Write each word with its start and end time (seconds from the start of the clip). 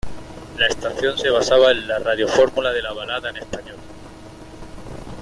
La 0.57 0.65
estación 0.65 1.15
se 1.15 1.29
basaba 1.29 1.69
en 1.69 1.87
la 1.87 1.99
radiofórmula 1.99 2.71
de 2.71 2.81
la 2.81 2.91
balada 2.91 3.29
en 3.29 3.37
español. 3.37 3.75